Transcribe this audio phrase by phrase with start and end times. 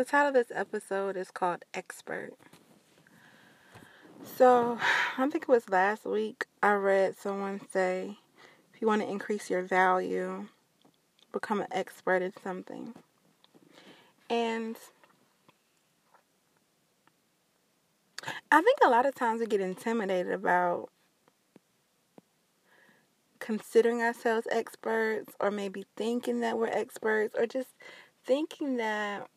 [0.00, 2.30] The title of this episode is called Expert.
[4.24, 4.78] So,
[5.18, 8.16] I think it was last week I read someone say
[8.72, 10.46] if you want to increase your value,
[11.34, 12.94] become an expert in something.
[14.30, 14.74] And
[18.50, 20.88] I think a lot of times we get intimidated about
[23.38, 27.74] considering ourselves experts or maybe thinking that we're experts or just
[28.24, 29.28] thinking that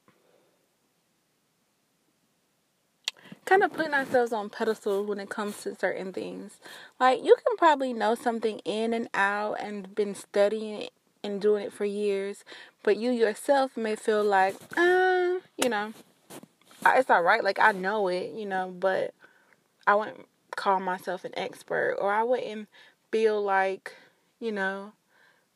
[3.46, 6.54] kind of putting ourselves on pedestals when it comes to certain things.
[7.00, 10.94] Like you can probably know something in and out and been studying it
[11.24, 12.44] and doing it for years,
[12.84, 15.94] but you yourself may feel like, uh, you know,
[16.86, 17.44] it's all right.
[17.44, 19.14] Like I know it, you know, but
[19.88, 22.68] I wouldn't call myself an expert, or I wouldn't
[23.12, 23.96] feel like,
[24.40, 24.94] you know,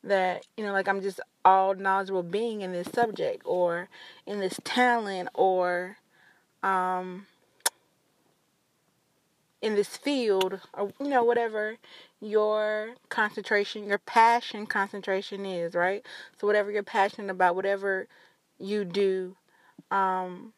[0.04, 3.88] that you know, like I'm just all knowledgeable being in this subject or
[4.26, 5.98] in this talent or
[6.62, 7.26] um
[9.60, 11.76] in this field or you know whatever
[12.20, 16.04] your concentration your passion concentration is right?
[16.38, 18.06] So whatever you're passionate about whatever
[18.58, 19.36] you do
[19.90, 20.52] um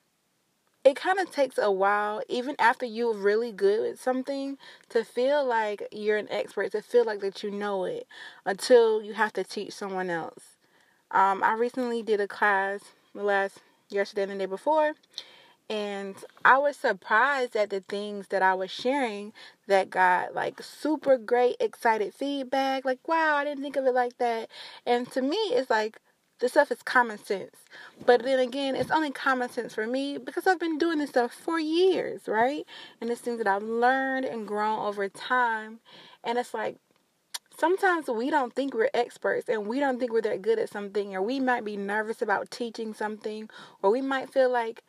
[0.84, 4.56] it kind of takes a while even after you're really good at something
[4.88, 8.06] to feel like you're an expert to feel like that you know it
[8.46, 10.56] until you have to teach someone else.
[11.10, 12.80] Um i recently did a class
[13.14, 13.58] the last
[13.90, 14.92] yesterday and the day before
[15.70, 19.32] and I was surprised at the things that I was sharing
[19.68, 22.84] that got like super great, excited feedback.
[22.84, 24.50] Like, wow, I didn't think of it like that.
[24.84, 26.00] And to me, it's like
[26.40, 27.56] this stuff is common sense.
[28.04, 31.32] But then again, it's only common sense for me because I've been doing this stuff
[31.32, 32.66] for years, right?
[33.00, 35.80] And it's things that I've learned and grown over time.
[36.24, 36.78] And it's like,
[37.58, 41.14] sometimes we don't think we're experts and we don't think we're that good at something,
[41.14, 43.48] or we might be nervous about teaching something,
[43.82, 44.82] or we might feel like,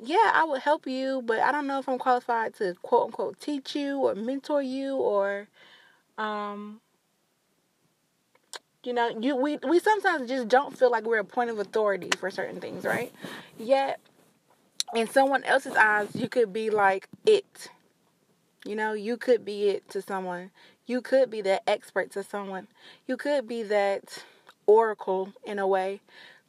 [0.00, 3.40] yeah, I would help you, but I don't know if I'm qualified to quote unquote
[3.40, 5.48] teach you or mentor you or
[6.18, 6.80] um
[8.84, 12.10] you know, you we we sometimes just don't feel like we're a point of authority
[12.18, 13.12] for certain things, right?
[13.58, 14.00] Yet
[14.94, 17.68] in someone else's eyes, you could be like it.
[18.64, 20.50] You know, you could be it to someone.
[20.86, 22.68] You could be that expert to someone.
[23.06, 24.24] You could be that
[24.66, 26.00] oracle in a way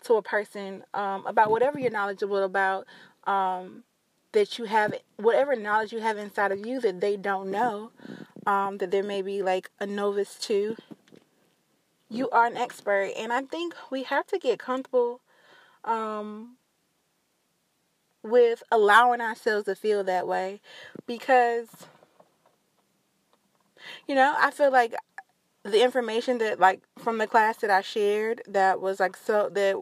[0.04, 2.86] to a person um, about whatever you're knowledgeable about
[3.26, 3.84] um,
[4.32, 7.92] that you have whatever knowledge you have inside of you that they don't know
[8.46, 10.76] um, that there may be like a novice to
[12.10, 13.12] you are an expert.
[13.18, 15.22] And i think we have to get comfortable
[15.84, 16.58] um,
[18.22, 20.62] with allowing ourselves to feel that way
[21.06, 21.68] because
[24.08, 24.94] you know i feel like
[25.64, 29.76] the information that like from the class that i shared that was like so that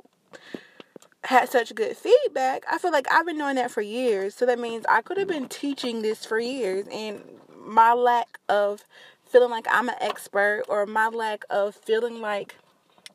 [1.23, 4.35] had such good feedback, I feel like I've been doing that for years.
[4.35, 6.87] So that means I could have been teaching this for years.
[6.91, 7.21] And
[7.63, 8.83] my lack of
[9.25, 12.55] feeling like I'm an expert or my lack of feeling like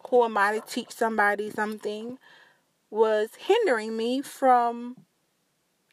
[0.09, 2.19] who am I to teach somebody something
[2.91, 4.97] was hindering me from,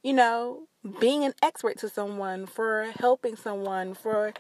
[0.04, 0.68] you know,
[1.00, 4.34] being an expert to someone, for helping someone, for,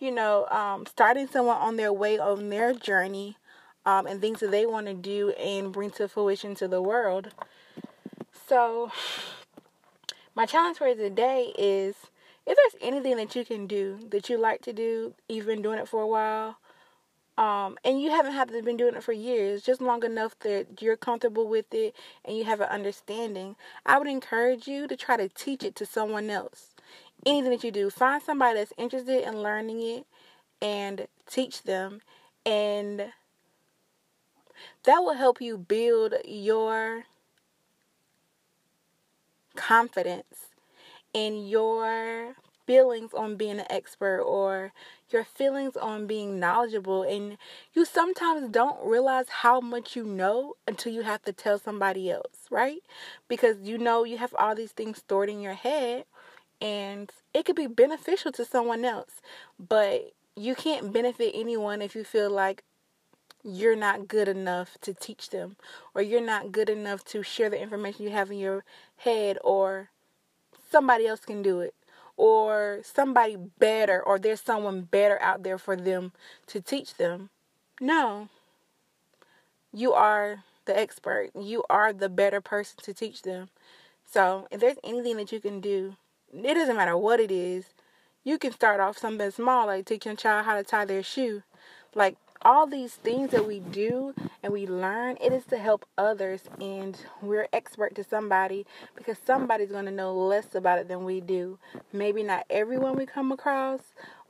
[0.00, 3.36] you know, um, starting someone on their way on their journey
[3.86, 7.30] um, and things that they want to do and bring to fruition to the world.
[8.48, 8.90] So,
[10.34, 11.94] my challenge for today is
[12.46, 15.78] if there's anything that you can do that you like to do, you've been doing
[15.78, 16.56] it for a while,
[17.40, 20.82] um, and you haven't had to been doing it for years, just long enough that
[20.82, 25.16] you're comfortable with it and you have an understanding, I would encourage you to try
[25.16, 26.74] to teach it to someone else.
[27.24, 30.06] Anything that you do, find somebody that's interested in learning it
[30.60, 32.02] and teach them
[32.44, 33.12] and
[34.84, 37.04] that will help you build your
[39.56, 40.48] confidence
[41.12, 42.34] in your
[42.66, 44.72] feelings on being an expert or
[45.10, 47.36] your feelings on being knowledgeable and
[47.74, 52.46] you sometimes don't realize how much you know until you have to tell somebody else,
[52.48, 52.78] right?
[53.26, 56.04] Because you know you have all these things stored in your head
[56.60, 59.20] and it could be beneficial to someone else,
[59.58, 62.62] but you can't benefit anyone if you feel like
[63.42, 65.56] you're not good enough to teach them
[65.94, 68.64] or you're not good enough to share the information you have in your
[68.98, 69.90] head or
[70.70, 71.74] somebody else can do it
[72.16, 76.12] or somebody better or there's someone better out there for them
[76.46, 77.30] to teach them.
[77.80, 78.28] No.
[79.72, 81.30] You are the expert.
[81.38, 83.48] You are the better person to teach them.
[84.04, 85.96] So, if there's anything that you can do,
[86.34, 87.66] it doesn't matter what it is.
[88.24, 91.42] You can start off something small like teaching a child how to tie their shoe.
[91.94, 96.42] Like all these things that we do and we learn, it is to help others,
[96.60, 98.66] and we're expert to somebody
[98.96, 101.58] because somebody's going to know less about it than we do.
[101.92, 103.80] Maybe not everyone we come across,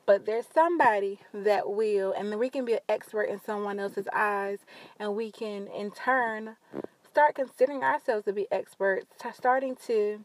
[0.07, 4.09] but there's somebody that will, and then we can be an expert in someone else's
[4.13, 4.59] eyes,
[4.99, 6.57] and we can in turn
[7.09, 10.25] start considering ourselves to be experts, starting to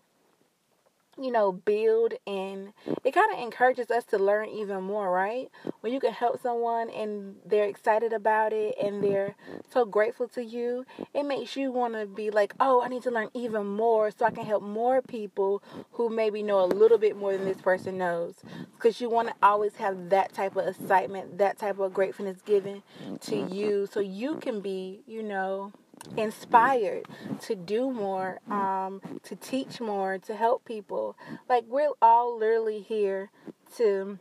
[1.19, 2.73] you know, build and
[3.03, 5.49] it kind of encourages us to learn even more, right?
[5.81, 9.35] When you can help someone and they're excited about it and they're
[9.71, 13.11] so grateful to you, it makes you want to be like, oh, I need to
[13.11, 17.15] learn even more so I can help more people who maybe know a little bit
[17.15, 18.35] more than this person knows.
[18.75, 22.83] Because you want to always have that type of excitement, that type of gratefulness given
[23.21, 23.53] to mm-hmm.
[23.53, 25.71] you so you can be, you know,
[26.17, 27.07] inspired
[27.41, 31.15] to do more, um, to teach more, to help people.
[31.49, 33.31] Like we're all literally here
[33.77, 34.19] to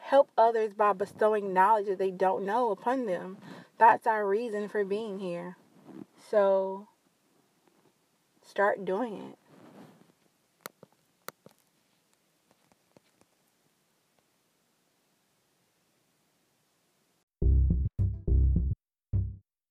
[0.00, 3.38] help others by bestowing knowledge that they don't know upon them.
[3.78, 5.56] That's our reason for being here.
[6.30, 6.88] So
[8.42, 9.45] start doing it.